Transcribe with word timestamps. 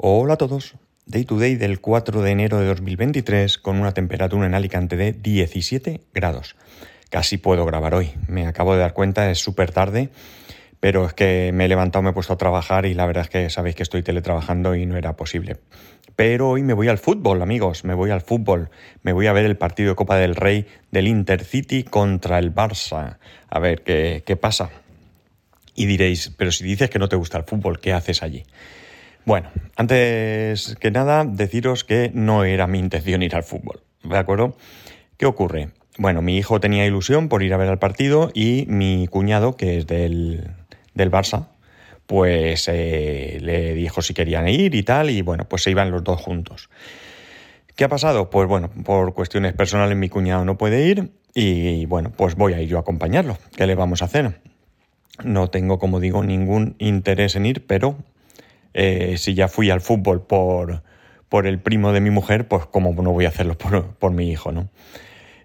Hola 0.00 0.34
a 0.34 0.36
todos. 0.36 0.76
Day 1.06 1.24
to 1.24 1.40
day 1.40 1.56
del 1.56 1.80
4 1.80 2.22
de 2.22 2.30
enero 2.30 2.60
de 2.60 2.66
2023 2.66 3.58
con 3.58 3.80
una 3.80 3.90
temperatura 3.90 4.46
en 4.46 4.54
Alicante 4.54 4.94
de 4.96 5.12
17 5.12 6.02
grados. 6.14 6.54
Casi 7.10 7.36
puedo 7.36 7.64
grabar 7.66 7.96
hoy. 7.96 8.12
Me 8.28 8.46
acabo 8.46 8.74
de 8.74 8.78
dar 8.78 8.92
cuenta, 8.92 9.28
es 9.28 9.40
súper 9.40 9.72
tarde, 9.72 10.10
pero 10.78 11.04
es 11.04 11.14
que 11.14 11.50
me 11.52 11.64
he 11.64 11.68
levantado, 11.68 12.04
me 12.04 12.10
he 12.10 12.12
puesto 12.12 12.32
a 12.32 12.38
trabajar 12.38 12.86
y 12.86 12.94
la 12.94 13.06
verdad 13.06 13.24
es 13.24 13.28
que 13.28 13.50
sabéis 13.50 13.74
que 13.74 13.82
estoy 13.82 14.04
teletrabajando 14.04 14.76
y 14.76 14.86
no 14.86 14.96
era 14.96 15.16
posible. 15.16 15.56
Pero 16.14 16.50
hoy 16.50 16.62
me 16.62 16.74
voy 16.74 16.86
al 16.86 16.98
fútbol, 16.98 17.42
amigos, 17.42 17.82
me 17.82 17.94
voy 17.94 18.12
al 18.12 18.20
fútbol. 18.20 18.70
Me 19.02 19.12
voy 19.12 19.26
a 19.26 19.32
ver 19.32 19.46
el 19.46 19.56
partido 19.56 19.88
de 19.88 19.96
Copa 19.96 20.16
del 20.16 20.36
Rey 20.36 20.68
del 20.92 21.08
Intercity 21.08 21.82
contra 21.82 22.38
el 22.38 22.54
Barça. 22.54 23.18
A 23.50 23.58
ver 23.58 23.82
qué, 23.82 24.22
qué 24.24 24.36
pasa. 24.36 24.70
Y 25.74 25.86
diréis, 25.86 26.32
pero 26.38 26.52
si 26.52 26.62
dices 26.62 26.88
que 26.88 27.00
no 27.00 27.08
te 27.08 27.16
gusta 27.16 27.36
el 27.36 27.44
fútbol, 27.44 27.80
¿qué 27.80 27.92
haces 27.92 28.22
allí? 28.22 28.44
Bueno, 29.24 29.50
antes 29.76 30.76
que 30.80 30.90
nada, 30.90 31.24
deciros 31.24 31.84
que 31.84 32.10
no 32.14 32.44
era 32.44 32.66
mi 32.66 32.78
intención 32.78 33.22
ir 33.22 33.34
al 33.34 33.42
fútbol, 33.42 33.82
¿de 34.02 34.16
acuerdo? 34.16 34.56
¿Qué 35.16 35.26
ocurre? 35.26 35.70
Bueno, 35.98 36.22
mi 36.22 36.36
hijo 36.36 36.60
tenía 36.60 36.86
ilusión 36.86 37.28
por 37.28 37.42
ir 37.42 37.52
a 37.52 37.56
ver 37.56 37.68
al 37.68 37.78
partido 37.78 38.30
y 38.32 38.64
mi 38.68 39.08
cuñado, 39.08 39.56
que 39.56 39.78
es 39.78 39.86
del, 39.86 40.50
del 40.94 41.10
Barça, 41.10 41.48
pues 42.06 42.68
eh, 42.68 43.38
le 43.42 43.74
dijo 43.74 44.00
si 44.00 44.14
querían 44.14 44.48
ir 44.48 44.74
y 44.74 44.82
tal, 44.82 45.10
y 45.10 45.22
bueno, 45.22 45.44
pues 45.46 45.62
se 45.62 45.70
iban 45.70 45.90
los 45.90 46.04
dos 46.04 46.20
juntos. 46.20 46.70
¿Qué 47.76 47.84
ha 47.84 47.88
pasado? 47.88 48.30
Pues 48.30 48.48
bueno, 48.48 48.70
por 48.70 49.12
cuestiones 49.12 49.52
personales 49.52 49.96
mi 49.96 50.08
cuñado 50.08 50.44
no 50.44 50.56
puede 50.56 50.86
ir 50.86 51.12
y 51.34 51.86
bueno, 51.86 52.10
pues 52.16 52.34
voy 52.34 52.54
a 52.54 52.60
ir 52.60 52.68
yo 52.68 52.78
a 52.78 52.80
acompañarlo. 52.80 53.36
¿Qué 53.56 53.66
le 53.66 53.74
vamos 53.74 54.02
a 54.02 54.06
hacer? 54.06 54.40
No 55.22 55.48
tengo, 55.48 55.78
como 55.78 56.00
digo, 56.00 56.24
ningún 56.24 56.76
interés 56.78 57.36
en 57.36 57.46
ir, 57.46 57.66
pero 57.66 57.96
eh, 58.80 59.16
si 59.18 59.34
ya 59.34 59.48
fui 59.48 59.70
al 59.70 59.80
fútbol 59.80 60.22
por, 60.22 60.84
por, 61.28 61.48
el 61.48 61.58
primo 61.58 61.92
de 61.92 62.00
mi 62.00 62.10
mujer, 62.10 62.46
pues 62.46 62.64
como 62.64 62.94
no 63.02 63.10
voy 63.10 63.24
a 63.24 63.28
hacerlo 63.28 63.58
por, 63.58 63.94
por 63.96 64.12
mi 64.12 64.30
hijo, 64.30 64.52
¿no? 64.52 64.68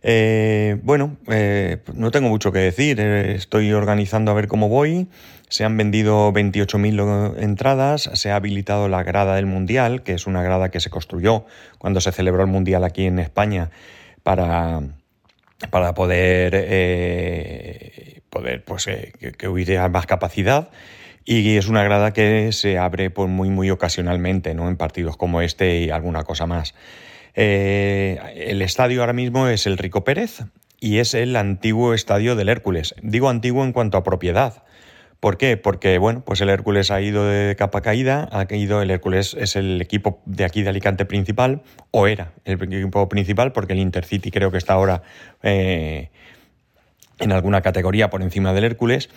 Eh, 0.04 0.78
bueno, 0.84 1.18
eh, 1.28 1.80
no 1.96 2.12
tengo 2.12 2.30
mucho 2.30 2.52
que 2.52 2.60
decir, 2.60 3.00
estoy 3.00 3.74
organizando 3.74 4.30
a 4.30 4.36
ver 4.36 4.48
cómo 4.48 4.70
voy, 4.70 5.08
se 5.50 5.64
han 5.64 5.76
vendido 5.78 6.32
28.000 6.32 7.42
entradas, 7.42 8.12
se 8.14 8.30
ha 8.30 8.36
habilitado 8.36 8.88
la 8.88 9.02
grada 9.02 9.36
del 9.36 9.48
Mundial, 9.48 10.04
que 10.04 10.14
es 10.14 10.28
una 10.28 10.44
grada 10.44 10.70
que 10.70 10.80
se 10.80 10.92
construyó 10.92 11.46
cuando 11.80 12.02
se 12.02 12.12
celebró 12.12 12.44
el 12.44 12.50
Mundial 12.50 12.84
aquí 12.84 13.06
en 13.06 13.18
España 13.18 13.72
para, 14.22 14.82
para 15.70 15.94
poder, 15.94 16.52
poder 18.30 18.64
pues, 18.64 18.86
que, 18.86 19.32
que 19.38 19.48
hubiera 19.48 19.88
más 19.90 20.06
capacidad 20.06 20.70
y 21.26 21.56
es 21.56 21.68
una 21.68 21.84
grada 21.84 22.12
que 22.12 22.52
se 22.52 22.78
abre 22.78 23.10
pues, 23.10 23.30
muy, 23.30 23.50
muy 23.50 23.70
ocasionalmente, 23.70 24.54
¿no? 24.54 24.68
En 24.68 24.76
partidos 24.76 25.16
como 25.18 25.42
este 25.42 25.80
y 25.82 25.90
alguna 25.90 26.24
cosa 26.24 26.48
más. 26.48 26.74
Eh, 27.36 28.20
el 28.36 28.62
estadio 28.62 29.02
ahora 29.02 29.14
mismo 29.14 29.48
es 29.48 29.66
el 29.66 29.78
Rico 29.78 30.04
Pérez 30.04 30.44
y 30.80 30.98
es 31.00 31.14
el 31.14 31.36
antiguo 31.36 31.94
estadio 31.94 32.36
del 32.36 32.50
Hércules. 32.50 32.94
Digo 33.02 33.30
antiguo 33.30 33.64
en 33.64 33.72
cuanto 33.72 33.98
a 33.98 34.04
propiedad. 34.04 34.64
¿Por 35.24 35.38
qué? 35.38 35.56
Porque, 35.56 36.00
bueno, 36.00 36.22
pues 36.26 36.42
el 36.42 36.50
Hércules 36.50 36.92
ha 36.92 37.00
ido 37.00 37.26
de 37.26 37.56
capa 37.56 37.80
caída, 37.80 38.28
ha 38.34 38.46
ido, 38.54 38.82
el 38.82 38.92
Hércules 38.92 39.34
es 39.40 39.56
el 39.56 39.82
equipo 39.82 40.22
de 40.26 40.44
aquí 40.44 40.64
de 40.64 40.70
Alicante 40.70 41.06
principal, 41.06 41.62
o 41.92 42.08
era 42.08 42.34
el 42.44 42.62
equipo 42.62 43.08
principal, 43.08 43.54
porque 43.54 43.72
el 43.72 43.80
Intercity 43.80 44.32
creo 44.32 44.52
que 44.52 44.58
está 44.58 44.74
ahora 44.74 45.02
eh, 45.42 46.10
en 47.20 47.32
alguna 47.32 47.62
categoría 47.62 48.10
por 48.10 48.22
encima 48.22 48.52
del 48.52 48.66
Hércules. 48.66 49.10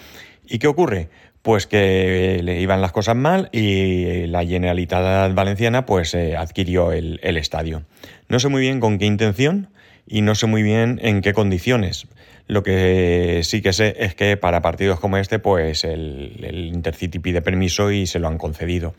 ¿Y 0.46 0.60
qué 0.60 0.68
ocurre? 0.68 1.08
Pues 1.42 1.66
que 1.66 2.38
le 2.40 2.60
iban 2.60 2.80
las 2.80 2.92
cosas 2.92 3.16
mal 3.16 3.48
y 3.50 4.28
la 4.28 4.46
Generalitat 4.46 5.34
Valenciana 5.34 5.86
pues 5.86 6.14
eh, 6.14 6.36
adquirió 6.36 6.92
el, 6.92 7.18
estadio. 7.36 7.82
No 8.28 8.38
sé 8.38 8.48
muy 8.48 8.60
bien 8.60 8.78
con 8.78 8.98
qué 8.98 9.06
intención 9.06 9.70
y 10.06 10.20
no 10.20 10.36
sé 10.36 10.46
muy 10.46 10.62
bien 10.62 11.00
en 11.02 11.20
qué 11.20 11.32
condiciones. 11.32 12.06
Lo 12.46 12.62
que 12.62 13.40
sí 13.42 13.60
que 13.60 13.72
sé 13.72 13.96
es 13.98 14.14
que 14.14 14.36
para 14.36 14.62
partidos 14.62 15.00
como 15.00 15.16
este 15.16 15.38
pues 15.38 15.84
el, 15.84 16.44
el 16.44 16.66
Intercity 16.66 17.18
pide 17.18 17.42
permiso 17.42 17.90
y 17.90 18.06
se 18.06 18.18
lo 18.18 18.28
han 18.28 18.38
concedido. 18.38 18.94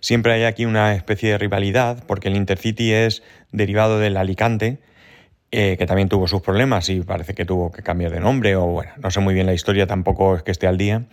Siempre 0.00 0.32
hay 0.32 0.44
aquí 0.44 0.64
una 0.64 0.94
especie 0.94 1.32
de 1.32 1.38
rivalidad 1.38 2.04
porque 2.06 2.28
el 2.28 2.36
Intercity 2.36 2.92
es 2.92 3.22
derivado 3.52 3.98
del 3.98 4.16
Alicante, 4.16 4.78
eh, 5.50 5.76
que 5.78 5.86
también 5.86 6.08
tuvo 6.08 6.28
sus 6.28 6.42
problemas 6.42 6.88
y 6.88 7.00
parece 7.00 7.34
que 7.34 7.44
tuvo 7.44 7.72
que 7.72 7.82
cambiar 7.82 8.12
de 8.12 8.20
nombre 8.20 8.54
o 8.56 8.66
bueno, 8.66 8.92
no 8.98 9.10
sé 9.10 9.20
muy 9.20 9.34
bien 9.34 9.46
la 9.46 9.54
historia, 9.54 9.86
tampoco 9.86 10.36
es 10.36 10.42
que 10.42 10.50
esté 10.50 10.66
al 10.66 10.76
día. 10.78 11.04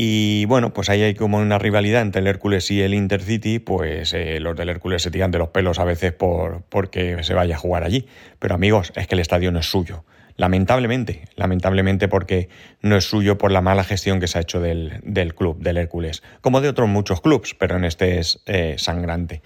Y 0.00 0.44
bueno, 0.44 0.72
pues 0.72 0.90
ahí 0.90 1.02
hay 1.02 1.14
como 1.14 1.38
una 1.38 1.58
rivalidad 1.58 2.02
entre 2.02 2.20
el 2.20 2.28
Hércules 2.28 2.70
y 2.70 2.82
el 2.82 2.94
Intercity, 2.94 3.58
pues 3.58 4.12
eh, 4.12 4.38
los 4.38 4.54
del 4.54 4.68
Hércules 4.68 5.02
se 5.02 5.10
tiran 5.10 5.32
de 5.32 5.38
los 5.38 5.48
pelos 5.48 5.80
a 5.80 5.84
veces 5.84 6.12
por 6.12 6.62
porque 6.68 7.24
se 7.24 7.34
vaya 7.34 7.56
a 7.56 7.58
jugar 7.58 7.82
allí. 7.82 8.06
Pero 8.38 8.54
amigos, 8.54 8.92
es 8.94 9.08
que 9.08 9.16
el 9.16 9.20
estadio 9.20 9.50
no 9.50 9.58
es 9.58 9.66
suyo. 9.66 10.04
Lamentablemente, 10.36 11.24
lamentablemente 11.34 12.06
porque 12.06 12.48
no 12.80 12.96
es 12.96 13.06
suyo 13.06 13.38
por 13.38 13.50
la 13.50 13.60
mala 13.60 13.82
gestión 13.82 14.20
que 14.20 14.28
se 14.28 14.38
ha 14.38 14.42
hecho 14.42 14.60
del, 14.60 15.02
club, 15.34 15.58
del 15.58 15.78
Hércules, 15.78 16.22
como 16.42 16.60
de 16.60 16.68
otros 16.68 16.88
muchos 16.88 17.20
clubs, 17.20 17.56
pero 17.58 17.76
en 17.76 17.84
este 17.84 18.20
es 18.20 18.40
eh, 18.46 18.76
sangrante. 18.78 19.42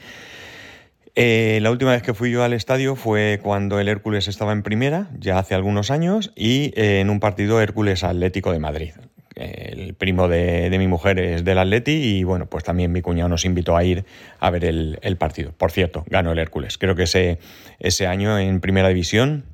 Eh, 1.15 1.61
la 1.63 1.71
última 1.71 1.93
vez 1.93 2.03
que 2.03 2.13
fui 2.13 2.31
yo 2.31 2.45
al 2.45 2.53
estadio 2.53 2.95
fue 2.95 3.41
cuando 3.43 3.81
el 3.81 3.89
Hércules 3.89 4.29
estaba 4.29 4.53
en 4.53 4.63
primera, 4.63 5.09
ya 5.19 5.39
hace 5.39 5.55
algunos 5.55 5.91
años, 5.91 6.31
y 6.37 6.75
en 6.77 7.09
un 7.09 7.21
partido 7.21 7.59
Hércules 7.63 8.05
Atlético 8.05 8.53
de 8.53 8.59
Madrid. 8.59 8.93
El 9.35 9.95
primo 9.95 10.29
de, 10.29 10.75
mi 10.79 10.89
mujer 10.89 11.19
es 11.19 11.45
del 11.45 11.59
Atleti 11.59 11.93
y 11.93 12.25
bueno, 12.25 12.47
pues 12.47 12.65
también 12.65 12.93
mi 12.93 13.01
cuñado 13.01 13.29
nos 13.29 13.45
invitó 13.45 13.77
a 13.77 13.85
ir 13.85 14.05
a 14.39 14.51
ver 14.51 14.65
el, 14.65 15.17
partido. 15.19 15.53
Por 15.53 15.71
cierto, 15.71 16.05
ganó 16.09 16.33
el 16.33 16.39
Hércules. 16.39 16.79
Creo 16.79 16.95
que 16.95 17.05
ese, 17.05 17.39
ese 17.79 18.07
año 18.07 18.39
en 18.39 18.61
primera 18.61 18.89
división 18.89 19.45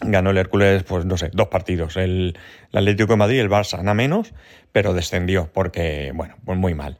ganó 0.00 0.30
el 0.30 0.38
Hércules, 0.38 0.82
pues 0.82 1.04
no 1.04 1.16
sé, 1.16 1.30
dos 1.32 1.48
partidos. 1.48 1.96
El, 1.96 2.36
el 2.72 2.78
Atlético 2.78 3.12
de 3.12 3.16
Madrid 3.16 3.36
y 3.36 3.40
el 3.40 3.50
Barça, 3.50 3.78
nada 3.78 3.94
menos, 3.94 4.32
pero 4.72 4.94
descendió 4.94 5.50
porque, 5.52 6.12
bueno, 6.14 6.34
pues 6.44 6.58
muy 6.58 6.74
mal 6.74 6.98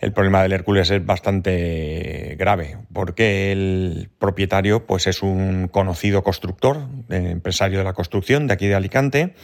el 0.00 0.12
problema 0.12 0.42
del 0.42 0.52
Hércules 0.52 0.90
es 0.90 1.04
bastante 1.04 2.36
grave, 2.38 2.76
porque 2.92 3.50
el 3.50 4.10
propietario 4.18 4.86
pues, 4.86 5.06
es 5.06 5.22
un 5.22 5.68
conocido 5.68 6.22
constructor, 6.22 6.78
eh, 7.10 7.30
empresario 7.30 7.78
de 7.78 7.84
la 7.84 7.94
construcción 7.94 8.46
de 8.46 8.54
aquí 8.54 8.68
de 8.68 8.76
Alicante, 8.76 9.34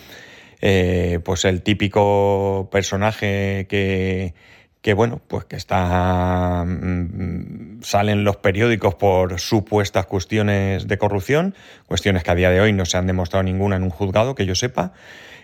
eh, 0.66 1.20
pues 1.22 1.44
el 1.44 1.60
típico 1.60 2.70
personaje 2.72 3.66
que, 3.68 4.32
que 4.80 4.94
bueno, 4.94 5.20
pues 5.28 5.44
que 5.44 5.56
está 5.56 6.64
mm, 6.66 7.82
salen 7.82 8.24
los 8.24 8.38
periódicos 8.38 8.94
por 8.94 9.38
supuestas 9.38 10.06
cuestiones 10.06 10.88
de 10.88 10.96
corrupción, 10.96 11.54
cuestiones 11.84 12.22
que 12.22 12.30
a 12.30 12.34
día 12.34 12.48
de 12.48 12.62
hoy 12.62 12.72
no 12.72 12.86
se 12.86 12.96
han 12.96 13.06
demostrado 13.06 13.42
ninguna 13.42 13.76
en 13.76 13.82
un 13.82 13.90
juzgado 13.90 14.34
que 14.34 14.46
yo 14.46 14.54
sepa 14.54 14.94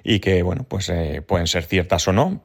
y 0.04 0.20
que 0.20 0.42
bueno, 0.42 0.64
pues 0.66 0.88
eh, 0.88 1.20
pueden 1.20 1.48
ser 1.48 1.64
ciertas 1.64 2.08
o 2.08 2.14
no, 2.14 2.40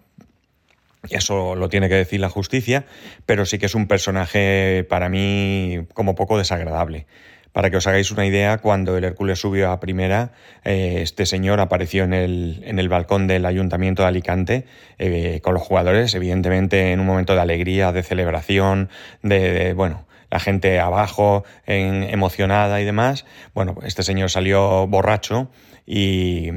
eso 1.10 1.56
lo 1.56 1.70
tiene 1.70 1.88
que 1.88 1.96
decir 1.96 2.20
la 2.20 2.30
justicia, 2.30 2.84
pero 3.26 3.46
sí 3.46 3.58
que 3.58 3.68
es 3.68 3.76
un 3.76 3.88
personaje 3.88 4.86
para 4.90 5.08
mí 5.08 5.88
como 5.94 6.14
poco 6.14 6.38
desagradable. 6.38 7.08
Para 7.56 7.70
que 7.70 7.78
os 7.78 7.88
hagáis 7.88 8.12
una 8.12 8.26
idea, 8.26 8.58
cuando 8.58 8.98
el 8.98 9.06
Hércules 9.06 9.40
subió 9.40 9.72
a 9.72 9.80
primera, 9.80 10.32
eh, 10.66 10.98
este 11.02 11.26
señor 11.26 11.62
apareció 11.62 12.04
en 12.04 12.12
el, 12.12 12.62
en 12.66 12.80
el, 12.80 12.90
balcón 12.90 13.28
del 13.28 13.46
Ayuntamiento 13.46 14.02
de 14.02 14.10
Alicante 14.10 14.66
eh, 15.00 15.40
con 15.42 15.54
los 15.54 15.64
jugadores, 15.64 16.14
evidentemente 16.16 16.92
en 16.92 17.00
un 17.00 17.06
momento 17.06 17.34
de 17.34 17.40
alegría, 17.40 17.94
de 17.94 18.04
celebración, 18.04 18.90
de, 19.24 19.72
bueno, 19.72 20.06
la 20.30 20.42
gente 20.42 20.82
abajo, 20.82 21.46
emocionada 21.66 22.82
y 22.82 22.84
demás. 22.84 23.26
Bueno, 23.54 23.78
este 23.86 24.04
señor 24.04 24.30
salió 24.30 24.86
borracho 24.88 25.50
y, 25.86 26.50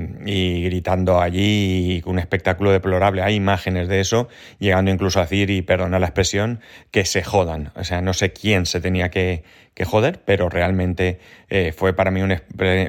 gritando 0.65 1.21
allí 1.21 2.03
un 2.07 2.19
espectáculo 2.19 2.73
deplorable. 2.73 3.23
Hay 3.23 3.35
imágenes 3.35 3.89
de 3.89 4.01
eso, 4.01 4.29
llegando 4.59 4.91
incluso 4.91 5.19
a 5.19 5.23
decir, 5.23 5.51
y 5.51 5.63
perdona 5.63 5.99
la 5.99 6.07
expresión, 6.07 6.61
que 6.91 7.05
se 7.05 7.23
jodan. 7.23 7.73
O 7.77 7.85
sea, 7.85 8.01
no 8.01 8.15
sé 8.15 8.33
quién 8.33 8.67
se 8.67 8.81
tenía 8.81 9.11
que, 9.11 9.45
joder, 9.85 10.21
pero 10.25 10.49
realmente 10.49 11.21
eh, 11.51 11.73
fue 11.77 11.95
para 11.95 12.11
mí 12.11 12.23
un, 12.23 12.33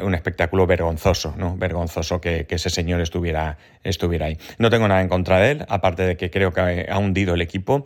un, 0.04 0.16
espectáculo 0.16 0.66
vergonzoso, 0.66 1.36
¿no? 1.38 1.56
Vergonzoso 1.56 2.20
que, 2.20 2.46
que, 2.46 2.56
ese 2.56 2.70
señor 2.70 3.02
estuviera, 3.02 3.58
estuviera 3.84 4.28
ahí. 4.28 4.38
No 4.58 4.70
tengo 4.70 4.88
nada 4.88 5.02
en 5.02 5.10
contra 5.10 5.40
de 5.40 5.52
él, 5.52 5.66
aparte 5.68 6.04
de 6.04 6.18
que 6.18 6.32
creo 6.32 6.52
que 6.52 6.88
ha 6.90 6.98
hundido 6.98 7.36
el 7.36 7.42
equipo 7.42 7.86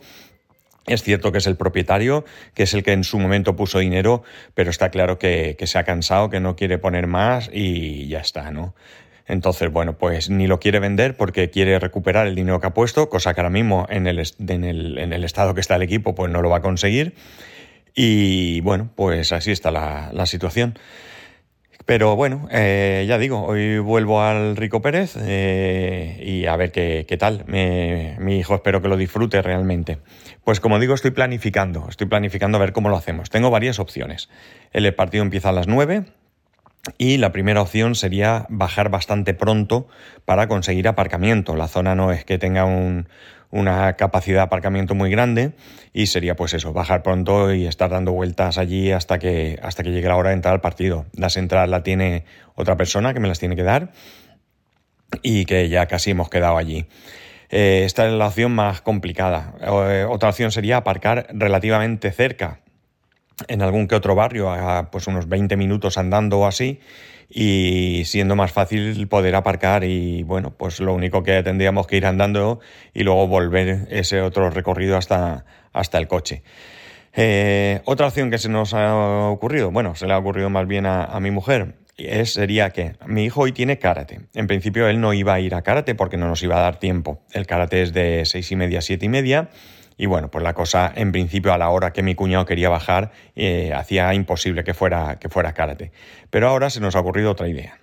es 0.86 1.02
cierto 1.02 1.32
que 1.32 1.38
es 1.38 1.46
el 1.46 1.56
propietario, 1.56 2.24
que 2.54 2.64
es 2.64 2.74
el 2.74 2.82
que 2.82 2.92
en 2.92 3.04
su 3.04 3.18
momento 3.18 3.56
puso 3.56 3.78
dinero, 3.78 4.22
pero 4.54 4.70
está 4.70 4.90
claro 4.90 5.18
que, 5.18 5.56
se 5.64 5.78
ha 5.78 5.84
cansado, 5.84 6.30
que 6.30 6.40
no 6.40 6.56
quiere 6.56 6.78
poner 6.78 7.06
más 7.06 7.50
y 7.52 8.08
ya 8.08 8.20
está, 8.20 8.50
¿no? 8.50 8.74
Entonces, 9.26 9.72
bueno, 9.72 9.96
pues 9.96 10.28
ni 10.28 10.46
lo 10.46 10.60
quiere 10.60 10.80
vender 10.80 11.16
porque 11.16 11.48
quiere 11.48 11.78
recuperar 11.78 12.26
el 12.26 12.34
dinero 12.34 12.60
que 12.60 12.66
ha 12.66 12.74
puesto, 12.74 13.08
cosa 13.08 13.32
que 13.32 13.40
ahora 13.40 13.48
mismo 13.48 13.86
en 13.88 14.06
el, 14.06 14.22
en 14.46 14.64
el, 14.64 14.98
en 14.98 15.14
el 15.14 15.24
estado 15.24 15.54
que 15.54 15.62
está 15.62 15.76
el 15.76 15.82
equipo, 15.82 16.14
pues 16.14 16.30
no 16.30 16.42
lo 16.42 16.50
va 16.50 16.58
a 16.58 16.62
conseguir. 16.62 17.14
Y 17.94 18.60
bueno, 18.60 18.90
pues 18.94 19.32
así 19.32 19.50
está 19.50 19.70
la, 19.70 20.10
la 20.12 20.26
situación. 20.26 20.78
Pero 21.86 22.16
bueno, 22.16 22.48
eh, 22.50 23.04
ya 23.06 23.18
digo, 23.18 23.44
hoy 23.44 23.78
vuelvo 23.78 24.22
al 24.22 24.56
Rico 24.56 24.80
Pérez 24.80 25.16
eh, 25.20 26.18
y 26.24 26.46
a 26.46 26.56
ver 26.56 26.72
qué, 26.72 27.16
tal. 27.18 27.44
mi 27.46 28.38
hijo 28.38 28.54
espero 28.54 28.80
que 28.80 28.88
lo 28.88 28.96
disfrute 28.96 29.42
realmente. 29.42 29.98
Pues 30.44 30.60
como 30.60 30.78
digo, 30.78 30.94
estoy 30.94 31.10
planificando, 31.10 31.86
estoy 31.90 32.06
planificando 32.06 32.56
a 32.56 32.60
ver 32.60 32.72
cómo 32.72 32.88
lo 32.88 32.96
hacemos. 32.96 33.28
Tengo 33.28 33.50
varias 33.50 33.78
opciones. 33.78 34.30
El 34.72 34.92
partido 34.94 35.22
empieza 35.22 35.50
a 35.50 35.52
las 35.52 35.68
9 35.68 36.04
y 36.98 37.16
la 37.16 37.32
primera 37.32 37.62
opción 37.62 37.94
sería 37.94 38.46
bajar 38.48 38.90
bastante 38.90 39.34
pronto 39.34 39.86
para 40.24 40.48
conseguir 40.48 40.88
aparcamiento. 40.88 41.56
La 41.56 41.68
zona 41.68 41.94
no 41.94 42.12
es 42.12 42.24
que 42.24 42.38
tenga 42.38 42.64
un, 42.64 43.08
una 43.54 43.94
capacidad 43.94 44.38
de 44.38 44.42
aparcamiento 44.42 44.96
muy 44.96 45.10
grande 45.10 45.52
y 45.92 46.08
sería 46.08 46.34
pues 46.34 46.54
eso, 46.54 46.72
bajar 46.72 47.04
pronto 47.04 47.54
y 47.54 47.66
estar 47.66 47.88
dando 47.88 48.12
vueltas 48.12 48.58
allí 48.58 48.90
hasta 48.90 49.20
que, 49.20 49.60
hasta 49.62 49.84
que 49.84 49.92
llegue 49.92 50.08
la 50.08 50.16
hora 50.16 50.30
de 50.30 50.34
entrar 50.34 50.54
al 50.54 50.60
partido. 50.60 51.06
Las 51.16 51.36
entradas 51.36 51.68
la 51.68 51.84
tiene 51.84 52.24
otra 52.56 52.76
persona 52.76 53.14
que 53.14 53.20
me 53.20 53.28
las 53.28 53.38
tiene 53.38 53.54
que 53.54 53.62
dar 53.62 53.92
y 55.22 55.44
que 55.44 55.68
ya 55.68 55.86
casi 55.86 56.10
hemos 56.10 56.28
quedado 56.28 56.56
allí. 56.56 56.86
Eh, 57.48 57.82
esta 57.84 58.06
es 58.06 58.12
la 58.12 58.26
opción 58.26 58.52
más 58.52 58.80
complicada. 58.80 59.54
Eh, 59.60 60.04
otra 60.08 60.30
opción 60.30 60.50
sería 60.50 60.78
aparcar 60.78 61.28
relativamente 61.30 62.10
cerca, 62.10 62.58
en 63.48 63.62
algún 63.62 63.88
que 63.88 63.94
otro 63.94 64.14
barrio, 64.14 64.50
a 64.50 64.90
pues 64.90 65.06
unos 65.06 65.28
20 65.28 65.56
minutos 65.56 65.98
andando 65.98 66.40
o 66.40 66.46
así, 66.46 66.80
y 67.28 68.02
siendo 68.04 68.36
más 68.36 68.52
fácil 68.52 69.08
poder 69.08 69.34
aparcar 69.34 69.84
y 69.84 70.22
bueno, 70.22 70.54
pues 70.56 70.80
lo 70.80 70.94
único 70.94 71.22
que 71.22 71.42
tendríamos 71.42 71.86
que 71.86 71.96
ir 71.96 72.06
andando 72.06 72.60
y 72.92 73.02
luego 73.02 73.26
volver 73.26 73.88
ese 73.90 74.20
otro 74.20 74.50
recorrido 74.50 74.96
hasta, 74.96 75.44
hasta 75.72 75.98
el 75.98 76.06
coche. 76.06 76.42
Eh, 77.16 77.80
otra 77.84 78.08
opción 78.08 78.30
que 78.30 78.38
se 78.38 78.48
nos 78.48 78.74
ha 78.74 79.28
ocurrido, 79.28 79.70
bueno, 79.70 79.94
se 79.94 80.06
le 80.06 80.14
ha 80.14 80.18
ocurrido 80.18 80.50
más 80.50 80.66
bien 80.66 80.84
a, 80.86 81.18
mi 81.20 81.30
mujer, 81.30 81.76
es, 81.96 82.32
sería 82.32 82.70
que 82.70 82.96
mi 83.06 83.24
hijo 83.24 83.42
hoy 83.42 83.52
tiene 83.52 83.78
karate. 83.78 84.20
En 84.34 84.48
principio 84.48 84.88
él 84.88 85.00
no 85.00 85.12
iba 85.12 85.34
a 85.34 85.40
ir 85.40 85.54
a 85.54 85.62
karate 85.62 85.94
porque 85.94 86.16
no 86.16 86.26
nos 86.26 86.42
iba 86.42 86.56
a 86.56 86.60
dar 86.60 86.78
tiempo. 86.78 87.22
El 87.32 87.46
karate 87.46 87.82
es 87.82 87.92
de 87.92 88.24
seis 88.24 88.50
y 88.50 88.56
media 88.56 88.80
a 88.80 88.82
siete 88.82 89.06
y 89.06 89.08
media 89.08 89.50
y 89.96 90.06
bueno, 90.06 90.30
pues 90.30 90.42
la 90.42 90.54
cosa, 90.54 90.92
en 90.94 91.12
principio, 91.12 91.52
a 91.52 91.58
la 91.58 91.70
hora 91.70 91.92
que 91.92 92.02
mi 92.02 92.14
cuñado 92.14 92.46
quería 92.46 92.68
bajar, 92.68 93.12
eh, 93.36 93.72
hacía 93.74 94.12
imposible 94.14 94.64
que 94.64 94.74
fuera, 94.74 95.18
que 95.18 95.28
fuera 95.28 95.52
karate. 95.52 95.92
Pero 96.30 96.48
ahora 96.48 96.70
se 96.70 96.80
nos 96.80 96.96
ha 96.96 97.00
ocurrido 97.00 97.30
otra 97.30 97.48
idea, 97.48 97.78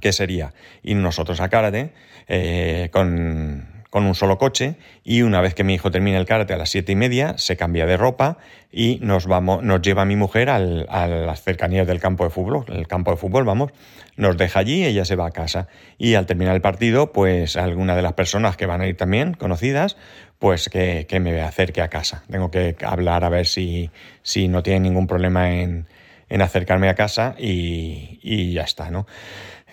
que 0.00 0.12
sería 0.12 0.54
ir 0.82 0.96
nosotros 0.96 1.40
a 1.40 1.48
karate 1.48 1.92
eh, 2.28 2.88
con, 2.92 3.74
con 3.94 4.06
un 4.06 4.16
solo 4.16 4.38
coche 4.38 4.74
y 5.04 5.22
una 5.22 5.40
vez 5.40 5.54
que 5.54 5.62
mi 5.62 5.74
hijo 5.74 5.92
termine 5.92 6.16
el 6.16 6.26
karate 6.26 6.52
a 6.52 6.56
las 6.56 6.68
siete 6.68 6.90
y 6.90 6.96
media, 6.96 7.38
se 7.38 7.56
cambia 7.56 7.86
de 7.86 7.96
ropa 7.96 8.38
y 8.72 8.98
nos, 9.02 9.28
vamos, 9.28 9.62
nos 9.62 9.82
lleva 9.82 10.04
mi 10.04 10.16
mujer 10.16 10.50
a 10.50 10.58
las 10.58 11.42
cercanías 11.42 11.86
del 11.86 12.00
campo 12.00 12.24
de 12.24 12.30
fútbol, 12.30 12.64
el 12.70 12.88
campo 12.88 13.12
de 13.12 13.16
fútbol, 13.16 13.44
vamos, 13.44 13.70
nos 14.16 14.36
deja 14.36 14.58
allí, 14.58 14.84
ella 14.84 15.04
se 15.04 15.14
va 15.14 15.28
a 15.28 15.30
casa 15.30 15.68
y 15.96 16.14
al 16.14 16.26
terminar 16.26 16.56
el 16.56 16.60
partido, 16.60 17.12
pues 17.12 17.56
alguna 17.56 17.94
de 17.94 18.02
las 18.02 18.14
personas 18.14 18.56
que 18.56 18.66
van 18.66 18.80
a 18.80 18.88
ir 18.88 18.96
también, 18.96 19.34
conocidas, 19.34 19.96
pues 20.44 20.68
que, 20.68 21.06
me 21.20 21.40
acerque 21.40 21.80
a 21.80 21.88
casa. 21.88 22.22
Tengo 22.30 22.50
que 22.50 22.76
hablar 22.84 23.24
a 23.24 23.30
ver 23.30 23.46
si, 23.46 23.90
si 24.22 24.46
no 24.46 24.62
tiene 24.62 24.80
ningún 24.80 25.06
problema 25.06 25.52
en, 25.52 25.86
en 26.28 26.42
acercarme 26.42 26.90
a 26.90 26.94
casa 26.94 27.34
y, 27.38 28.20
y 28.22 28.52
ya 28.52 28.60
está, 28.60 28.90
¿no? 28.90 29.06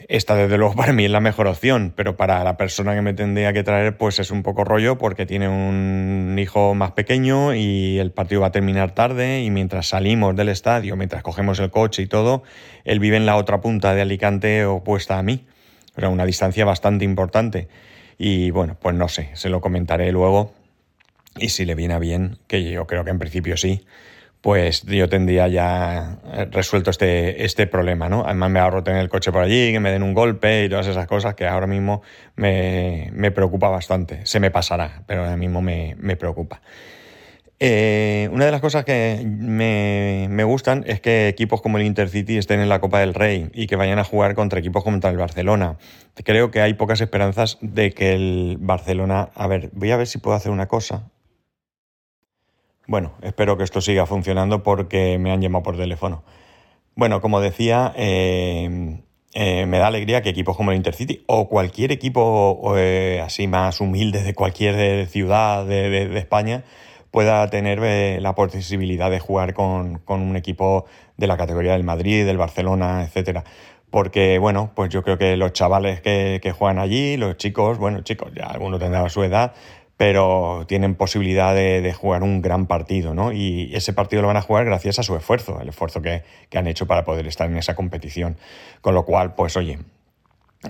Esta, 0.07 0.33
desde 0.37 0.57
luego, 0.57 0.73
para 0.77 0.93
mí 0.93 1.03
es 1.03 1.11
la 1.11 1.19
mejor 1.19 1.47
opción, 1.47 1.91
pero 1.93 2.15
para 2.15 2.41
la 2.45 2.55
persona 2.55 2.95
que 2.95 3.01
me 3.01 3.13
tendría 3.13 3.51
que 3.51 3.63
traer, 3.63 3.97
pues 3.97 4.19
es 4.19 4.31
un 4.31 4.43
poco 4.43 4.63
rollo 4.63 4.97
porque 4.97 5.25
tiene 5.25 5.49
un 5.49 6.37
hijo 6.39 6.73
más 6.73 6.91
pequeño 6.91 7.53
y 7.53 7.99
el 7.99 8.11
partido 8.11 8.39
va 8.39 8.47
a 8.47 8.51
terminar 8.53 8.91
tarde 8.91 9.43
y 9.43 9.49
mientras 9.49 9.89
salimos 9.89 10.37
del 10.37 10.47
estadio, 10.47 10.95
mientras 10.95 11.21
cogemos 11.21 11.59
el 11.59 11.69
coche 11.69 12.03
y 12.03 12.07
todo, 12.07 12.43
él 12.85 13.01
vive 13.01 13.17
en 13.17 13.25
la 13.25 13.35
otra 13.35 13.59
punta 13.59 13.93
de 13.93 14.03
Alicante 14.03 14.63
opuesta 14.63 15.19
a 15.19 15.21
mí, 15.21 15.45
pero 15.93 16.07
a 16.07 16.11
una 16.11 16.25
distancia 16.25 16.63
bastante 16.63 17.03
importante. 17.03 17.67
Y 18.17 18.51
bueno, 18.51 18.77
pues 18.79 18.95
no 18.95 19.09
sé, 19.09 19.31
se 19.33 19.49
lo 19.49 19.59
comentaré 19.59 20.13
luego 20.13 20.60
y 21.37 21.49
si 21.49 21.65
le 21.65 21.75
viene 21.75 21.99
bien, 21.99 22.37
que 22.47 22.63
yo 22.63 22.87
creo 22.87 23.03
que 23.03 23.11
en 23.11 23.19
principio 23.19 23.57
sí, 23.57 23.85
pues 24.41 24.83
yo 24.83 25.07
tendría 25.07 25.47
ya 25.47 26.17
eh, 26.33 26.47
resuelto 26.51 26.89
este, 26.89 27.45
este 27.45 27.67
problema, 27.67 28.09
¿no? 28.09 28.25
Además 28.25 28.49
me 28.49 28.59
ahorro 28.59 28.83
tener 28.83 28.99
el 29.01 29.09
coche 29.09 29.31
por 29.31 29.43
allí, 29.43 29.71
que 29.71 29.79
me 29.79 29.91
den 29.91 30.03
un 30.03 30.13
golpe 30.13 30.65
y 30.65 30.69
todas 30.69 30.87
esas 30.87 31.07
cosas 31.07 31.35
que 31.35 31.47
ahora 31.47 31.67
mismo 31.67 32.01
me, 32.35 33.31
preocupa 33.33 33.69
bastante. 33.69 34.25
Se 34.25 34.39
me 34.39 34.49
pasará, 34.49 35.03
pero 35.05 35.21
ahora 35.23 35.37
mismo 35.37 35.61
me, 35.61 35.95
preocupa. 36.17 36.61
Eh, 37.59 38.27
una 38.31 38.45
de 38.45 38.51
las 38.51 38.61
cosas 38.61 38.83
que 38.83 39.23
me, 39.23 40.25
me, 40.31 40.43
gustan 40.43 40.83
es 40.87 40.99
que 40.99 41.27
equipos 41.27 41.61
como 41.61 41.77
el 41.77 41.85
Intercity 41.85 42.37
estén 42.37 42.59
en 42.59 42.69
la 42.69 42.81
Copa 42.81 42.99
del 42.99 43.13
Rey 43.13 43.51
y 43.53 43.67
que 43.67 43.75
vayan 43.75 43.99
a 43.99 44.03
jugar 44.03 44.33
contra 44.33 44.59
equipos 44.59 44.83
como 44.83 44.97
el 45.03 45.17
Barcelona. 45.17 45.77
Creo 46.15 46.49
que 46.49 46.61
hay 46.61 46.73
pocas 46.73 46.99
esperanzas 47.01 47.59
de 47.61 47.91
que 47.91 48.13
el 48.15 48.57
Barcelona... 48.59 49.29
A 49.35 49.45
ver, 49.45 49.69
voy 49.73 49.91
a 49.91 49.97
ver 49.97 50.07
si 50.07 50.17
puedo 50.17 50.35
hacer 50.35 50.51
una 50.51 50.67
cosa. 50.67 51.11
Bueno, 52.91 53.13
espero 53.21 53.57
que 53.57 53.63
esto 53.63 53.79
siga 53.79 54.05
funcionando 54.05 54.63
porque 54.63 55.17
me 55.17 55.31
han 55.31 55.39
llamado 55.39 55.63
por 55.63 55.77
teléfono. 55.77 56.23
Bueno, 56.93 57.21
como 57.21 57.39
decía, 57.39 57.93
eh, 57.95 58.99
eh, 59.33 59.65
me 59.65 59.77
da 59.77 59.87
alegría 59.87 60.21
que 60.21 60.27
equipos 60.27 60.57
como 60.57 60.71
el 60.71 60.77
Intercity 60.77 61.23
o 61.27 61.47
cualquier 61.47 61.93
equipo 61.93 62.73
eh, 62.75 63.21
así 63.23 63.47
más 63.47 63.79
humilde 63.79 64.23
de 64.23 64.33
cualquier 64.33 65.07
ciudad 65.07 65.65
de, 65.65 66.17
España 66.17 66.65
pueda 67.11 67.49
tener 67.49 68.21
la 68.21 68.35
posibilidad 68.35 69.09
de 69.09 69.21
jugar 69.21 69.53
con, 69.53 70.01
un 70.05 70.35
equipo 70.35 70.83
de 71.15 71.27
la 71.27 71.37
categoría 71.37 71.71
del 71.71 71.85
Madrid, 71.85 72.25
del 72.25 72.37
Barcelona, 72.37 73.05
etcétera. 73.05 73.45
Porque, 73.89 74.37
bueno, 74.37 74.71
pues 74.75 74.89
yo 74.89 75.01
creo 75.03 75.17
que 75.17 75.37
los 75.37 75.53
chavales 75.53 76.01
que, 76.01 76.39
que 76.41 76.51
juegan 76.51 76.79
allí, 76.79 77.15
los 77.15 77.37
chicos, 77.37 77.77
bueno, 77.77 78.01
chicos, 78.01 78.31
ya 78.35 78.47
algunos 78.47 78.79
tendrán 78.79 79.09
su 79.09 79.23
edad, 79.23 79.53
pero 80.01 80.65
tienen 80.67 80.95
posibilidad 80.95 81.53
de, 81.53 81.93
jugar 81.93 82.23
un 82.23 82.41
gran 82.41 82.65
partido, 82.65 83.13
¿no? 83.13 83.31
Y 83.31 83.69
ese 83.75 83.93
partido 83.93 84.23
lo 84.23 84.29
van 84.29 84.37
a 84.37 84.41
jugar 84.41 84.65
gracias 84.65 84.97
a 84.97 85.03
su 85.03 85.15
esfuerzo, 85.15 85.61
el 85.61 85.69
esfuerzo 85.69 86.01
que, 86.01 86.23
han 86.55 86.65
hecho 86.65 86.87
para 86.87 87.03
poder 87.03 87.27
estar 87.27 87.47
en 87.47 87.55
esa 87.55 87.75
competición. 87.75 88.35
Con 88.81 88.95
lo 88.95 89.05
cual, 89.05 89.35
pues 89.35 89.55
oye, 89.57 89.77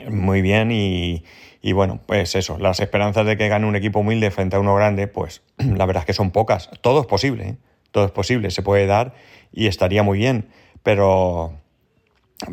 muy 0.09 0.41
bien 0.41 0.69
y, 0.73 1.23
bueno, 1.71 2.01
pues 2.07 2.35
eso, 2.35 2.57
las 2.57 2.81
esperanzas 2.81 3.25
de 3.25 3.37
que 3.37 3.47
gane 3.47 3.65
un 3.65 3.77
equipo 3.77 3.99
humilde 3.99 4.31
frente 4.31 4.57
a 4.57 4.59
uno 4.59 4.75
grande, 4.75 5.07
pues 5.07 5.43
la 5.57 5.85
verdad 5.85 6.01
es 6.01 6.07
que 6.07 6.13
son 6.13 6.31
pocas. 6.31 6.69
Todo 6.81 6.99
es 6.99 7.07
posible, 7.07 7.47
¿eh? 7.47 7.55
todo 7.91 8.03
es 8.03 8.11
posible, 8.11 8.51
se 8.51 8.63
puede 8.63 8.85
dar 8.85 9.13
y 9.53 9.67
estaría 9.67 10.03
muy 10.03 10.17
bien, 10.17 10.49
pero, 10.83 11.53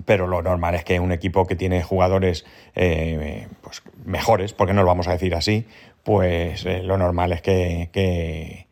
pero 0.05 0.29
lo 0.29 0.43
normal 0.43 0.77
es 0.77 0.85
que 0.85 1.01
un 1.01 1.11
equipo 1.11 1.45
que 1.45 1.57
tiene 1.57 1.83
jugadores 1.83 2.47
eh, 2.77 3.49
pues 3.63 3.83
mejores, 4.05 4.53
porque 4.53 4.75
no 4.75 4.83
lo 4.83 4.87
vamos 4.87 5.09
a 5.09 5.13
decir 5.13 5.35
así, 5.35 5.67
pues 6.05 6.65
eh, 6.67 6.83
lo 6.83 6.99
normal 6.99 7.33
es 7.33 7.43
que, 7.43 7.91
que, 7.93 8.67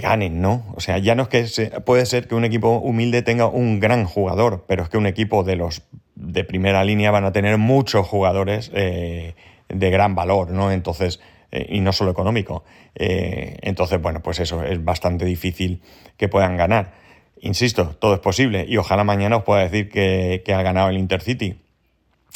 ganen, 0.00 0.40
¿no? 0.40 0.64
O 0.74 0.80
sea, 0.80 0.98
ya 0.98 1.14
no 1.14 1.24
es 1.24 1.28
que 1.28 1.80
puede 1.80 2.06
ser 2.06 2.28
que 2.28 2.34
un 2.34 2.44
equipo 2.44 2.78
humilde 2.78 3.22
tenga 3.22 3.46
un 3.46 3.80
gran 3.80 4.04
jugador, 4.04 4.64
pero 4.68 4.82
es 4.82 4.88
que 4.88 4.98
un 4.98 5.06
equipo 5.06 5.44
de 5.44 5.56
los 5.56 5.82
de 6.14 6.44
primera 6.44 6.84
línea 6.84 7.10
van 7.10 7.24
a 7.24 7.32
tener 7.32 7.58
muchos 7.58 8.06
jugadores 8.06 8.70
eh, 8.74 9.34
de 9.68 9.90
gran 9.90 10.14
valor, 10.14 10.50
¿no? 10.50 10.72
Entonces, 10.72 11.20
eh, 11.50 11.66
y 11.70 11.80
no 11.80 11.92
solo 11.92 12.10
económico. 12.10 12.64
entonces, 12.94 14.00
bueno, 14.02 14.20
pues 14.22 14.40
eso, 14.40 14.64
es 14.64 14.84
bastante 14.84 15.24
difícil 15.24 15.82
que 16.16 16.28
puedan 16.28 16.56
ganar. 16.56 16.92
Insisto, 17.40 17.96
todo 17.98 18.14
es 18.14 18.20
posible 18.20 18.66
y 18.68 18.76
ojalá 18.76 19.04
mañana 19.04 19.36
os 19.36 19.44
pueda 19.44 19.62
decir 19.62 19.88
que, 19.88 20.42
que 20.44 20.54
ha 20.54 20.62
ganado 20.62 20.90
el 20.90 20.98
Intercity 20.98 21.56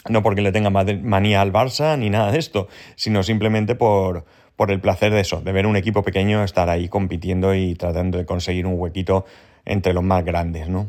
no 0.09 0.23
porque 0.23 0.43
le 0.43 0.53
tenga 0.53 0.71
manía 0.71 1.41
al 1.41 1.53
Barça 1.53 1.99
ni 1.99 2.11
nada 2.11 2.33
de 2.33 2.39
esto, 2.39 2.69
sino 2.97 3.23
simplemente 3.23 3.75
por, 3.75 4.25
por 4.57 4.71
el 4.71 4.81
placer 4.81 5.13
de 5.13 5.21
eso, 5.21 5.41
de 5.41 5.53
ver 5.53 5.67
un 5.67 5.77
equipo 5.77 6.03
pequeño 6.03 6.45
estar 6.45 6.69
ahí 6.69 6.89
compitiendo 6.89 7.55
y 7.55 7.75
tratando 7.75 8.19
de 8.19 8.27
conseguir 8.27 8.67
un 8.67 8.79
huequito 8.79 9.25
entre 9.65 9.93
los 9.93 10.05
más 10.05 10.25
grandes, 10.25 10.69
¿no? 10.69 10.89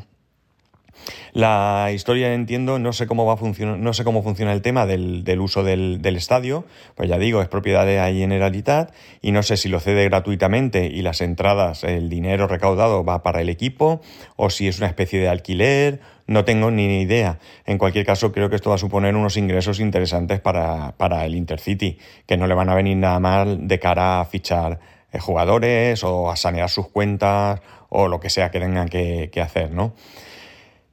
La 1.34 1.90
historia 1.94 2.34
entiendo, 2.34 2.78
no 2.80 2.94
sé 2.94 3.08
cómo 3.08 3.26
va 3.26 3.34
a 3.34 3.38
funcionar, 3.38 3.78
no 3.78 3.94
sé 3.94 4.04
cómo 4.04 4.22
funciona 4.22 4.54
el 4.54 4.62
tema 4.62 4.86
del, 4.86 5.40
uso 5.40 5.64
del, 5.64 6.00
estadio, 6.16 6.66
pues 6.96 7.10
ya 7.10 7.18
digo, 7.18 7.42
es 7.42 7.48
propiedad 7.48 7.86
de 7.86 7.98
la 7.98 8.12
Generalitat 8.12 8.94
y 9.22 9.32
no 9.32 9.42
sé 9.42 9.58
si 9.58 9.70
lo 9.70 9.80
cede 9.80 10.06
gratuitamente 10.06 10.86
y 10.86 11.02
las 11.02 11.22
entradas, 11.22 11.84
el 11.84 12.10
dinero 12.10 12.48
recaudado 12.48 13.04
va 13.04 13.24
para 13.24 13.42
el 13.42 13.50
equipo 13.50 14.02
o 14.36 14.50
si 14.50 14.68
es 14.68 14.78
una 14.78 14.88
especie 14.88 15.20
de 15.20 15.30
alquiler, 15.30 16.02
no 16.28 16.46
tengo 16.46 16.72
ni 16.72 17.02
idea. 17.02 17.40
En 17.66 17.78
cualquier 17.78 18.06
caso, 18.06 18.32
creo 18.32 18.50
que 18.50 18.56
esto 18.56 18.70
va 18.70 18.76
a 18.76 18.80
suponer 18.80 19.16
unos 19.16 19.38
ingresos 19.38 19.80
interesantes 19.80 20.40
para, 20.40 21.26
el 21.26 21.36
Intercity, 21.36 21.98
que 22.26 22.38
no 22.38 22.48
le 22.48 22.56
van 22.56 22.70
a 22.70 22.76
venir 22.76 22.98
nada 22.98 23.20
mal 23.20 23.68
de 23.68 23.80
cara 23.80 24.22
a 24.22 24.26
fichar 24.26 24.80
eh, 25.12 25.20
jugadores 25.20 26.04
o 26.04 26.30
a 26.30 26.36
sanear 26.36 26.70
sus 26.70 26.88
cuentas 26.90 27.62
o 27.90 28.08
lo 28.08 28.20
que 28.20 28.30
sea 28.30 28.52
que 28.52 28.60
tengan 28.60 28.90
que, 28.90 29.30
que 29.32 29.42
hacer, 29.42 29.72
¿no? 29.72 29.94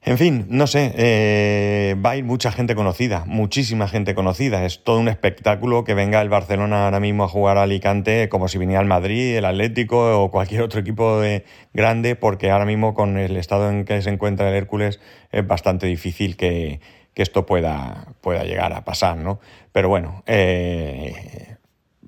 En 0.03 0.17
fin, 0.17 0.47
no 0.49 0.65
sé, 0.65 0.93
eh, 0.97 1.95
va 2.03 2.11
a 2.11 2.15
ir 2.15 2.23
mucha 2.23 2.51
gente 2.51 2.73
conocida, 2.73 3.23
muchísima 3.27 3.87
gente 3.87 4.15
conocida. 4.15 4.65
Es 4.65 4.83
todo 4.83 4.99
un 4.99 5.07
espectáculo 5.07 5.83
que 5.83 5.93
venga 5.93 6.19
el 6.23 6.29
Barcelona 6.29 6.85
ahora 6.85 6.99
mismo 6.99 7.23
a 7.23 7.27
jugar 7.27 7.59
a 7.59 7.63
Alicante 7.63 8.27
como 8.27 8.47
si 8.47 8.57
viniera 8.57 8.81
el 8.81 8.87
Madrid, 8.87 9.35
el 9.35 9.45
Atlético 9.45 10.23
o 10.23 10.31
cualquier 10.31 10.63
otro 10.63 10.79
equipo 10.79 11.19
de, 11.19 11.45
grande, 11.73 12.15
porque 12.15 12.49
ahora 12.49 12.65
mismo 12.65 12.95
con 12.95 13.17
el 13.19 13.37
estado 13.37 13.69
en 13.69 13.85
que 13.85 14.01
se 14.01 14.09
encuentra 14.09 14.49
el 14.49 14.55
Hércules 14.55 14.99
es 15.31 15.45
bastante 15.45 15.85
difícil 15.85 16.35
que, 16.35 16.79
esto 17.15 17.45
pueda, 17.45 18.15
pueda 18.21 18.43
llegar 18.43 18.73
a 18.73 18.83
pasar, 18.83 19.17
¿no? 19.17 19.39
Pero 19.71 19.89
bueno, 19.89 20.23
eh, 20.25 21.57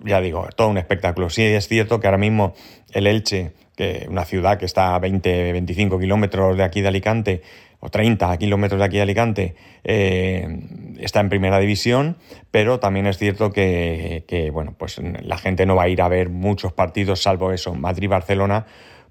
ya 0.04 0.22
digo, 0.22 0.48
todo 0.56 0.70
un 0.70 0.78
espectáculo. 0.78 1.30
Sí 1.30 1.44
es 1.44 1.68
cierto 1.68 2.00
que 2.00 2.08
ahora 2.08 2.18
mismo 2.18 2.54
el 2.92 3.08
Elche, 3.08 3.54
que 3.76 4.06
una 4.10 4.26
ciudad 4.26 4.58
que 4.58 4.66
está 4.66 4.96
a 4.96 5.00
20, 5.00 5.52
25 5.52 6.00
kilómetros 6.00 6.58
de 6.58 6.64
aquí 6.64 6.82
de 6.82 6.88
Alicante, 6.88 7.42
o 7.80 7.90
30 7.90 8.38
kilómetros 8.38 8.80
de 8.80 8.86
aquí 8.86 8.96
de 8.96 9.02
Alicante, 9.02 9.56
eh, 9.84 10.62
está 11.00 11.20
en 11.20 11.28
primera 11.28 11.60
división, 11.60 12.16
pero 12.50 12.80
también 12.80 13.08
es 13.08 13.18
cierto 13.18 13.52
que, 13.52 14.50
bueno, 14.54 14.74
pues 14.78 15.00
la 15.00 15.38
gente 15.38 15.66
no 15.66 15.76
va 15.76 15.84
a 15.84 15.90
ir 15.90 16.02
a 16.02 16.08
ver 16.08 16.30
muchos 16.30 16.72
partidos, 16.72 17.22
salvo 17.22 17.52
eso, 17.52 17.76
Madrid-Barcelona, 17.76 18.68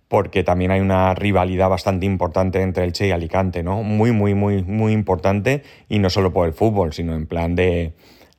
porque 0.09 0.43
también 0.43 0.71
hay 0.71 0.81
una 0.81 1.15
rivalidad 1.15 1.69
bastante 1.69 2.07
importante 2.07 2.63
entre 2.63 2.85
Elche 2.85 3.09
y 3.09 3.11
Alicante, 3.11 3.63
¿no? 3.63 3.83
Muy, 3.83 4.13
muy, 4.13 4.35
muy, 4.35 4.63
muy 4.63 4.93
importante, 4.93 5.63
y 5.91 5.99
no 5.99 6.09
solo 6.09 6.33
por 6.33 6.47
el 6.47 6.55
fútbol, 6.55 6.95
sino 6.95 7.15
en 7.15 7.27
plan 7.27 7.55
de, 7.55 7.93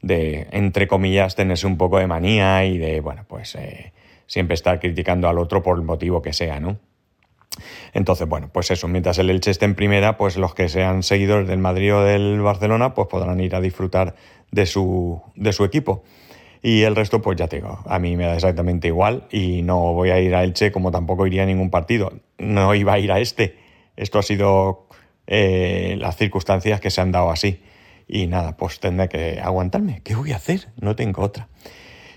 de 0.03 0.47
entre 0.51 0.87
comillas, 0.87 1.35
tenerse 1.35 1.65
un 1.65 1.77
poco 1.77 1.97
de 1.97 2.05
manía 2.05 2.65
y 2.65 2.77
de, 2.77 2.99
bueno, 2.99 3.25
pues 3.27 3.55
eh, 3.55 3.93
siempre 4.27 4.53
estar 4.53 4.79
criticando 4.79 5.27
al 5.27 5.39
otro 5.39 5.63
por 5.63 5.77
el 5.77 5.83
motivo 5.83 6.21
que 6.21 6.33
sea, 6.33 6.59
¿no? 6.59 6.77
Entonces, 7.93 8.27
bueno, 8.27 8.49
pues 8.51 8.69
eso, 8.71 8.87
mientras 8.87 9.17
el 9.19 9.29
Elche 9.29 9.51
esté 9.51 9.65
en 9.65 9.75
primera, 9.75 10.17
pues 10.17 10.37
los 10.37 10.53
que 10.53 10.69
sean 10.69 11.03
seguidores 11.03 11.47
del 11.47 11.59
Madrid 11.59 11.95
o 11.95 12.03
del 12.03 12.41
Barcelona, 12.41 12.93
pues 12.93 13.07
podrán 13.07 13.39
ir 13.39 13.55
a 13.55 13.61
disfrutar 13.61 14.15
de 14.51 14.65
su, 14.65 15.21
de 15.35 15.53
su 15.53 15.63
equipo. 15.63 16.03
Y 16.61 16.83
el 16.83 16.95
resto, 16.95 17.21
pues 17.21 17.37
ya 17.37 17.47
te 17.47 17.57
digo, 17.57 17.79
a 17.85 17.99
mí 17.99 18.17
me 18.17 18.25
da 18.25 18.35
exactamente 18.35 18.87
igual 18.87 19.27
y 19.31 19.61
no 19.61 19.93
voy 19.93 20.09
a 20.09 20.19
ir 20.19 20.33
a 20.35 20.43
Elche 20.43 20.71
como 20.71 20.91
tampoco 20.91 21.27
iría 21.27 21.43
a 21.43 21.45
ningún 21.45 21.69
partido. 21.69 22.11
No 22.37 22.73
iba 22.73 22.93
a 22.93 22.99
ir 22.99 23.11
a 23.11 23.19
este. 23.19 23.57
Esto 23.95 24.19
ha 24.19 24.23
sido 24.23 24.87
eh, 25.27 25.95
las 25.99 26.17
circunstancias 26.17 26.81
que 26.81 26.89
se 26.89 27.01
han 27.01 27.11
dado 27.11 27.29
así. 27.29 27.61
Y 28.07 28.27
nada, 28.27 28.57
pues 28.57 28.79
tendré 28.79 29.09
que 29.09 29.39
aguantarme. 29.41 30.01
¿Qué 30.03 30.15
voy 30.15 30.31
a 30.31 30.37
hacer? 30.37 30.69
No 30.79 30.95
tengo 30.95 31.21
otra. 31.21 31.47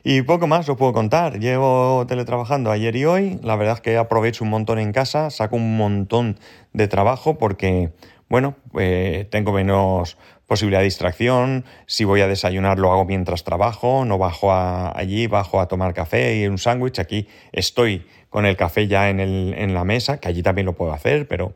Y 0.08 0.22
poco 0.22 0.46
más 0.46 0.68
os 0.68 0.76
puedo 0.76 0.92
contar. 0.92 1.40
Llevo 1.40 2.04
teletrabajando 2.06 2.70
ayer 2.70 2.94
y 2.94 3.04
hoy. 3.06 3.40
La 3.42 3.56
verdad 3.56 3.74
es 3.74 3.80
que 3.80 3.96
aprovecho 3.96 4.44
un 4.44 4.50
montón 4.50 4.78
en 4.78 4.92
casa, 4.92 5.30
saco 5.30 5.56
un 5.56 5.76
montón 5.76 6.38
de 6.72 6.86
trabajo 6.86 7.38
porque, 7.38 7.92
bueno, 8.28 8.54
eh, 8.78 9.26
tengo 9.32 9.50
menos 9.50 10.16
posibilidad 10.46 10.78
de 10.78 10.84
distracción. 10.84 11.64
Si 11.86 12.04
voy 12.04 12.20
a 12.20 12.28
desayunar 12.28 12.78
lo 12.78 12.92
hago 12.92 13.04
mientras 13.04 13.42
trabajo, 13.42 14.04
no 14.04 14.16
bajo 14.16 14.52
allí, 14.54 15.26
bajo 15.26 15.60
a 15.60 15.66
tomar 15.66 15.92
café 15.92 16.38
y 16.38 16.46
un 16.46 16.58
sándwich. 16.58 17.00
Aquí 17.00 17.26
estoy 17.50 18.06
con 18.30 18.46
el 18.46 18.56
café 18.56 18.86
ya 18.86 19.10
en, 19.10 19.18
el, 19.18 19.54
en, 19.58 19.74
la 19.74 19.82
mesa, 19.82 20.18
que 20.18 20.28
allí 20.28 20.42
también 20.42 20.66
lo 20.66 20.74
puedo 20.74 20.92
hacer, 20.92 21.26
pero 21.26 21.54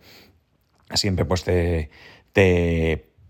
siempre 0.92 1.24
pues 1.24 1.44
te 1.44 1.90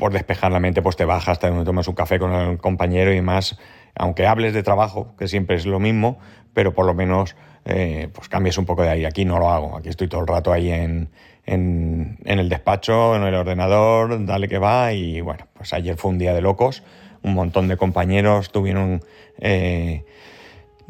por 0.00 0.12
despejar 0.12 0.50
la 0.50 0.58
mente 0.58 0.82
pues 0.82 0.96
te 0.96 1.04
bajas, 1.04 1.38
te 1.38 1.48
tomas 1.64 1.86
un 1.86 1.94
café 1.94 2.18
con 2.18 2.32
el 2.32 2.58
compañero 2.58 3.14
y 3.14 3.20
más 3.20 3.56
aunque 3.94 4.26
hables 4.26 4.54
de 4.54 4.62
trabajo, 4.62 5.14
que 5.18 5.28
siempre 5.28 5.56
es 5.56 5.66
lo 5.66 5.78
mismo, 5.78 6.18
pero 6.54 6.74
por 6.74 6.86
lo 6.86 6.94
menos 6.94 7.36
eh, 7.64 8.08
pues 8.12 8.28
cambies 8.28 8.58
un 8.58 8.64
poco 8.64 8.82
de 8.82 8.88
ahí. 8.88 9.04
Aquí 9.04 9.24
no 9.24 9.38
lo 9.38 9.50
hago, 9.50 9.76
aquí 9.76 9.88
estoy 9.88 10.08
todo 10.08 10.22
el 10.22 10.26
rato 10.26 10.52
ahí 10.52 10.70
en, 10.70 11.10
en, 11.46 12.18
el 12.24 12.48
despacho, 12.48 13.14
en 13.16 13.22
el 13.22 13.34
ordenador, 13.34 14.24
dale 14.24 14.48
que 14.48 14.58
va 14.58 14.92
y 14.92 15.20
bueno, 15.20 15.46
pues 15.54 15.72
ayer 15.72 15.96
fue 15.96 16.10
un 16.10 16.18
día 16.18 16.34
de 16.34 16.40
locos, 16.40 16.82
un 17.22 17.34
montón 17.34 17.68
de 17.68 17.76
compañeros 17.76 18.50
tuvieron 18.50 19.04
eh, 19.38 20.04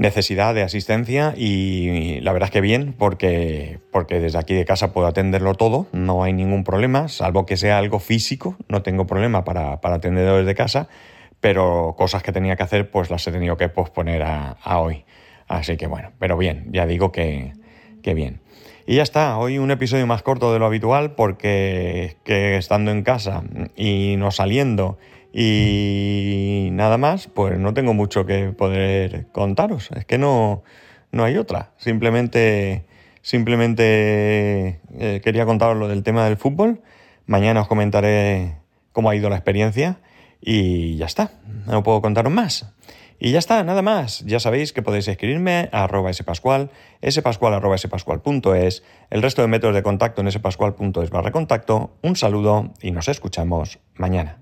necesidad 0.00 0.54
de 0.54 0.62
asistencia 0.62 1.34
y, 1.36 2.20
la 2.20 2.32
verdad 2.32 2.48
es 2.48 2.52
que 2.52 2.60
bien, 2.60 2.94
porque, 2.98 3.78
porque 3.92 4.18
desde 4.18 4.38
aquí 4.38 4.54
de 4.54 4.64
casa 4.64 4.92
puedo 4.92 5.06
atenderlo 5.06 5.54
todo, 5.54 5.86
no 5.92 6.24
hay 6.24 6.32
ningún 6.32 6.64
problema, 6.64 7.08
salvo 7.08 7.46
que 7.46 7.56
sea 7.56 7.78
algo 7.78 8.00
físico, 8.00 8.56
no 8.68 8.82
tengo 8.82 9.06
problema 9.06 9.44
para, 9.44 9.80
para 9.80 9.96
atenderlo 9.96 10.38
desde 10.38 10.54
casa 10.54 10.88
pero 11.40 11.94
cosas 11.96 12.22
que 12.22 12.32
tenía 12.32 12.56
que 12.56 12.62
hacer 12.62 12.90
pues 12.90 13.10
las 13.10 13.26
he 13.26 13.32
tenido 13.32 13.56
que 13.56 13.68
posponer 13.68 14.22
a, 14.22 14.56
hoy. 14.78 15.04
Así 15.48 15.76
que 15.76 15.86
bueno, 15.86 16.12
pero 16.18 16.36
bien, 16.36 16.68
ya 16.70 16.86
digo 16.86 17.10
que, 17.10 17.52
bien. 18.04 18.40
Y 18.86 18.96
ya 18.96 19.02
está, 19.02 19.38
hoy 19.38 19.58
un 19.58 19.70
episodio 19.70 20.06
más 20.06 20.22
corto 20.22 20.52
de 20.52 20.58
lo 20.58 20.66
habitual 20.66 21.12
porque 21.14 22.16
que 22.24 22.56
estando 22.56 22.90
en 22.90 23.02
casa 23.02 23.42
y 23.76 24.16
no 24.18 24.30
saliendo 24.30 24.98
y 25.32 26.68
nada 26.72 26.98
más, 26.98 27.28
pues 27.28 27.58
no 27.58 27.74
tengo 27.74 27.94
mucho 27.94 28.26
que 28.26 28.52
poder 28.52 29.26
contaros. 29.32 29.90
Es 29.92 30.04
que 30.04 30.18
no, 30.18 30.62
no 31.12 31.24
hay 31.24 31.36
otra. 31.36 31.72
Simplemente, 31.76 32.84
simplemente 33.22 34.80
eh, 34.98 35.20
quería 35.22 35.46
contaros 35.46 35.76
lo 35.76 35.88
del 35.88 36.02
tema 36.02 36.24
del 36.24 36.36
fútbol. 36.36 36.82
Mañana 37.26 37.60
os 37.60 37.68
comentaré 37.68 38.56
cómo 38.92 39.10
ha 39.10 39.16
ido 39.16 39.30
la 39.30 39.36
experiencia 39.36 40.00
y 40.40 40.96
ya 40.96 41.06
está, 41.06 41.32
no 41.66 41.82
puedo 41.82 42.00
contaros 42.02 42.32
más. 42.32 42.74
Y 43.22 43.32
ya 43.32 43.38
está, 43.38 43.62
nada 43.62 43.82
más. 43.82 44.24
Ya 44.24 44.40
sabéis 44.40 44.72
que 44.72 44.80
podéis 44.82 45.06
escribirme 45.06 45.68
a 45.72 45.84
arroba 45.84 46.10
spascual, 46.12 46.70
spascual 47.08 47.52
arroba 47.52 47.76
spascual.es, 47.76 48.82
el 49.10 49.22
resto 49.22 49.42
de 49.42 49.48
métodos 49.48 49.74
de 49.74 49.82
contacto 49.82 50.22
en 50.22 50.32
spascual.es 50.32 51.10
barra 51.10 51.30
contacto. 51.30 51.98
Un 52.02 52.16
saludo 52.16 52.72
y 52.80 52.92
nos 52.92 53.08
escuchamos 53.08 53.78
mañana. 53.94 54.38